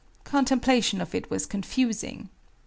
[0.23, 2.29] Contemplation of it was confusing.